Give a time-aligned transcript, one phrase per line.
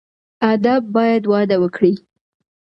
[0.51, 1.93] ادب باید وده وکړي